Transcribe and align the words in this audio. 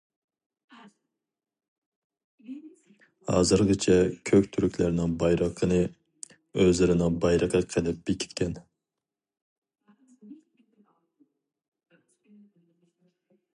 ھازىرغىچە 3.31 3.97
كۆك 4.29 4.47
تۈركلەرنىڭ 4.57 5.13
بايرىقىنى 5.25 5.79
ئۆزلىرىنىڭ 6.63 7.21
بايرىقى 7.27 7.63
قىلىپ 7.75 8.03
بېكىتكەن. 8.11 8.59